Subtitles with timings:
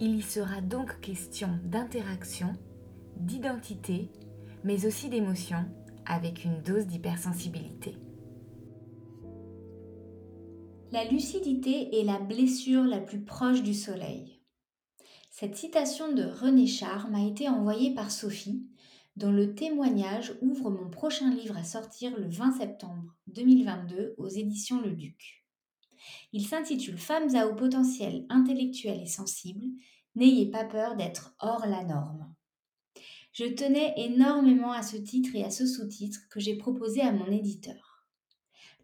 [0.00, 2.54] Il y sera donc question d'interaction,
[3.16, 4.08] d'identité,
[4.62, 5.64] mais aussi d'émotion,
[6.06, 7.96] avec une dose d'hypersensibilité.
[10.92, 14.40] La lucidité est la blessure la plus proche du soleil.
[15.32, 18.68] Cette citation de René Char m'a été envoyée par Sophie,
[19.16, 24.80] dont le témoignage ouvre mon prochain livre à sortir le 20 septembre 2022 aux éditions
[24.80, 25.44] Le Duc.
[26.32, 29.64] Il s'intitule Femmes à haut potentiel intellectuel et sensible,
[30.14, 32.34] n'ayez pas peur d'être hors la norme.
[33.32, 37.30] Je tenais énormément à ce titre et à ce sous-titre que j'ai proposé à mon
[37.30, 38.06] éditeur.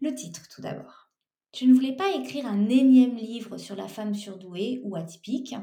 [0.01, 1.09] Le titre tout d'abord.
[1.53, 5.55] Je ne voulais pas écrire un énième livre sur la femme surdouée ou atypique,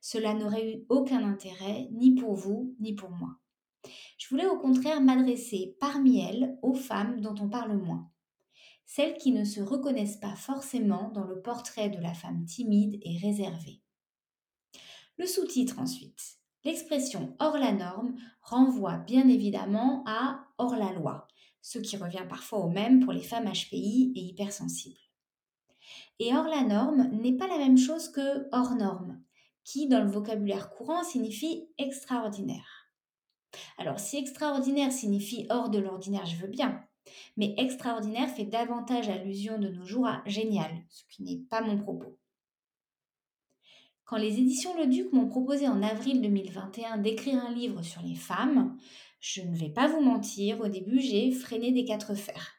[0.00, 3.36] cela n'aurait eu aucun intérêt ni pour vous ni pour moi.
[4.18, 8.10] Je voulais au contraire m'adresser parmi elles aux femmes dont on parle moins,
[8.88, 13.18] celles qui ne se reconnaissent pas forcément dans le portrait de la femme timide et
[13.18, 13.82] réservée.
[15.18, 16.38] Le sous-titre ensuite.
[16.64, 21.28] L'expression hors la norme renvoie bien évidemment à hors la loi,
[21.60, 24.98] ce qui revient parfois au même pour les femmes HPI et hypersensibles.
[26.18, 29.22] Et hors la norme n'est pas la même chose que hors norme,
[29.64, 32.90] qui dans le vocabulaire courant signifie extraordinaire.
[33.76, 36.87] Alors si extraordinaire signifie hors de l'ordinaire, je veux bien,
[37.36, 41.78] mais extraordinaire fait davantage allusion de nos jours à génial, ce qui n'est pas mon
[41.78, 42.18] propos.
[44.04, 48.14] Quand les éditions Le Duc m'ont proposé en avril 2021 d'écrire un livre sur les
[48.14, 48.78] femmes,
[49.20, 52.54] je ne vais pas vous mentir, au début j'ai freiné des quatre fers.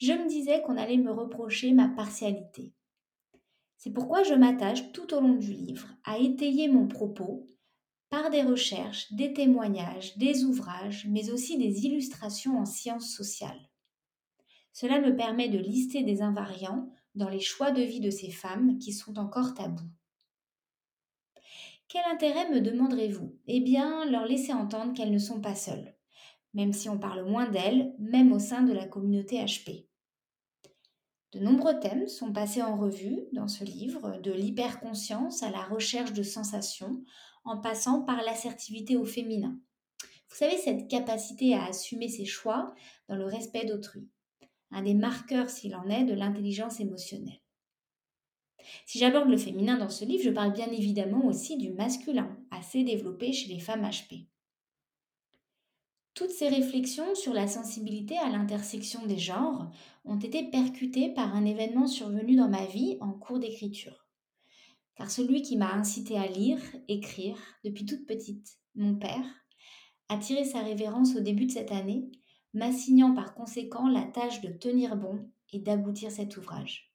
[0.00, 2.72] Je me disais qu'on allait me reprocher ma partialité.
[3.76, 7.46] C'est pourquoi je m'attache tout au long du livre à étayer mon propos
[8.12, 13.70] par des recherches, des témoignages, des ouvrages, mais aussi des illustrations en sciences sociales.
[14.74, 18.78] Cela me permet de lister des invariants dans les choix de vie de ces femmes
[18.78, 19.88] qui sont encore tabous.
[21.88, 23.34] Quel intérêt me demanderez-vous?
[23.46, 25.96] Eh bien, leur laisser entendre qu'elles ne sont pas seules,
[26.52, 29.86] même si on parle moins d'elles, même au sein de la communauté HP.
[31.32, 36.12] De nombreux thèmes sont passés en revue dans ce livre, de l'hyperconscience à la recherche
[36.12, 37.02] de sensations,
[37.44, 39.58] en passant par l'assertivité au féminin.
[40.28, 42.74] Vous savez, cette capacité à assumer ses choix
[43.08, 44.08] dans le respect d'autrui,
[44.70, 47.40] un des marqueurs, s'il en est, de l'intelligence émotionnelle.
[48.86, 52.84] Si j'aborde le féminin dans ce livre, je parle bien évidemment aussi du masculin, assez
[52.84, 54.26] développé chez les femmes HP.
[56.14, 59.70] Toutes ces réflexions sur la sensibilité à l'intersection des genres
[60.04, 64.01] ont été percutées par un événement survenu dans ma vie en cours d'écriture.
[64.96, 69.24] Car celui qui m'a incité à lire, écrire, depuis toute petite, mon père,
[70.08, 72.10] a tiré sa révérence au début de cette année,
[72.52, 76.92] m'assignant par conséquent la tâche de tenir bon et d'aboutir cet ouvrage.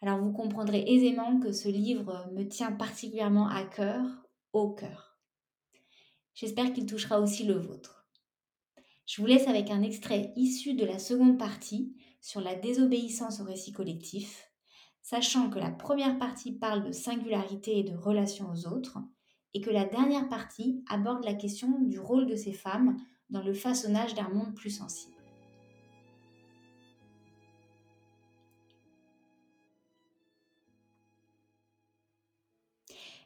[0.00, 4.04] Alors vous comprendrez aisément que ce livre me tient particulièrement à cœur,
[4.52, 5.18] au cœur.
[6.34, 8.08] J'espère qu'il touchera aussi le vôtre.
[9.06, 13.44] Je vous laisse avec un extrait issu de la seconde partie sur la désobéissance au
[13.44, 14.51] récit collectif,
[15.02, 18.98] sachant que la première partie parle de singularité et de relation aux autres,
[19.54, 22.96] et que la dernière partie aborde la question du rôle de ces femmes
[23.28, 25.12] dans le façonnage d'un monde plus sensible.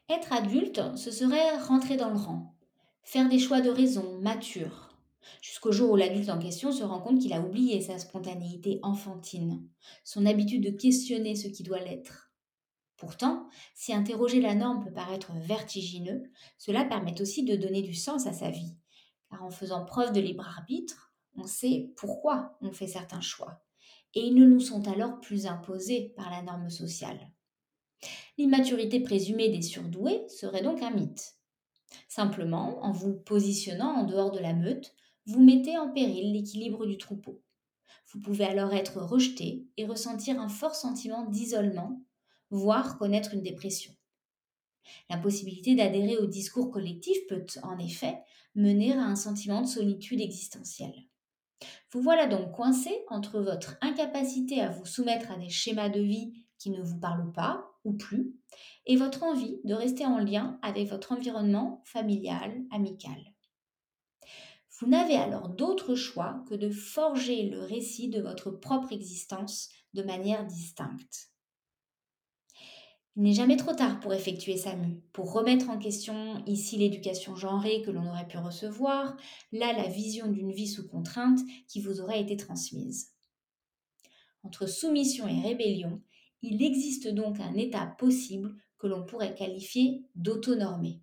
[0.09, 2.55] Être adulte, ce serait rentrer dans le rang,
[3.03, 4.86] faire des choix de raison, mature,
[5.43, 9.67] jusqu'au jour où l'adulte en question se rend compte qu'il a oublié sa spontanéité enfantine,
[10.05, 12.31] son habitude de questionner ce qui doit l'être.
[12.97, 16.23] Pourtant, si interroger la norme peut paraître vertigineux,
[16.57, 18.75] cela permet aussi de donner du sens à sa vie,
[19.31, 23.63] car en faisant preuve de libre arbitre, on sait pourquoi on fait certains choix,
[24.15, 27.31] et ils ne nous sont alors plus imposés par la norme sociale.
[28.39, 31.35] L'immaturité présumée des surdoués serait donc un mythe.
[32.09, 34.95] Simplement, en vous positionnant en dehors de la meute,
[35.27, 37.43] vous mettez en péril l'équilibre du troupeau.
[38.13, 42.03] Vous pouvez alors être rejeté et ressentir un fort sentiment d'isolement,
[42.51, 43.93] voire connaître une dépression.
[45.11, 48.19] L'impossibilité d'adhérer au discours collectif peut en effet
[48.55, 50.95] mener à un sentiment de solitude existentielle.
[51.91, 56.33] Vous voilà donc coincé entre votre incapacité à vous soumettre à des schémas de vie
[56.59, 58.35] qui ne vous parle pas ou plus,
[58.87, 63.36] et votre envie de rester en lien avec votre environnement familial, amical.
[64.79, 70.03] Vous n'avez alors d'autre choix que de forger le récit de votre propre existence de
[70.03, 71.31] manière distincte.
[73.17, 77.35] Il n'est jamais trop tard pour effectuer sa mue, pour remettre en question ici l'éducation
[77.35, 79.17] genrée que l'on aurait pu recevoir,
[79.53, 83.15] là la vision d'une vie sous contrainte qui vous aurait été transmise.
[84.43, 86.03] Entre soumission et rébellion,
[86.43, 91.01] il existe donc un état possible que l'on pourrait qualifier d'autonormé.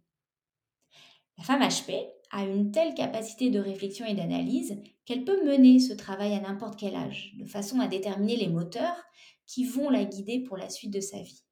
[1.40, 5.94] La femme HP a une telle capacité de réflexion et d'analyse qu'elle peut mener ce
[5.94, 8.98] travail à n'importe quel âge, de façon à déterminer les moteurs
[9.46, 11.44] qui vont la guider pour la suite de sa vie.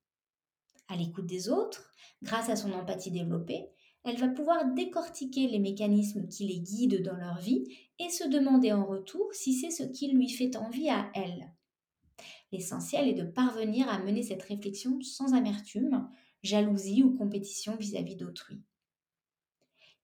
[0.88, 1.92] À l'écoute des autres,
[2.24, 3.68] grâce à son empathie développée,
[4.04, 7.63] elle va pouvoir décortiquer les mécanismes qui les guident dans leur vie
[8.00, 11.54] et se demander en retour si c'est ce qui lui fait envie à elle.
[12.51, 16.10] L'essentiel est de parvenir à mener cette réflexion sans amertume,
[16.42, 18.63] jalousie ou compétition vis-à-vis d'autrui.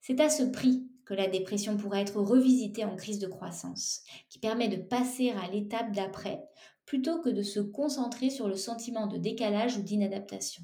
[0.07, 4.39] C'est à ce prix que la dépression pourrait être revisitée en crise de croissance, qui
[4.39, 6.47] permet de passer à l'étape d'après
[6.85, 10.63] plutôt que de se concentrer sur le sentiment de décalage ou d'inadaptation.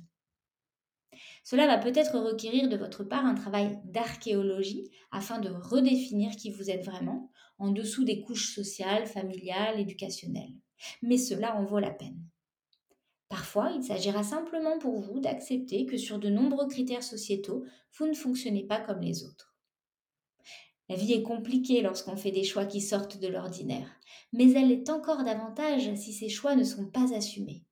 [1.43, 6.69] Cela va peut-être requérir de votre part un travail d'archéologie afin de redéfinir qui vous
[6.69, 10.55] êtes vraiment en dessous des couches sociales, familiales, éducationnelles.
[11.01, 12.23] Mais cela en vaut la peine.
[13.33, 17.65] Parfois, il s'agira simplement pour vous d'accepter que sur de nombreux critères sociétaux,
[17.97, 19.57] vous ne fonctionnez pas comme les autres.
[20.87, 23.89] La vie est compliquée lorsqu'on fait des choix qui sortent de l'ordinaire,
[24.33, 27.65] mais elle est encore davantage si ces choix ne sont pas assumés.